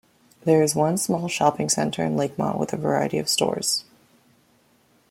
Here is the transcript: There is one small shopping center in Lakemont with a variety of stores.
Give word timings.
There 0.45 0.63
is 0.63 0.73
one 0.73 0.97
small 0.97 1.27
shopping 1.27 1.69
center 1.69 2.03
in 2.03 2.15
Lakemont 2.15 2.57
with 2.57 2.73
a 2.73 2.75
variety 2.75 3.19
of 3.19 3.29
stores. 3.29 3.83